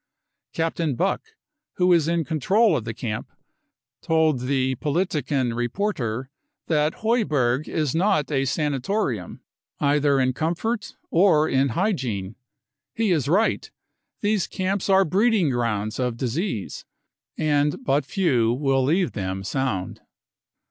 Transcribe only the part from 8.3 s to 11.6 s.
a sanatorium, either* THE CONCENTRATION GAMPS 299 in comfort or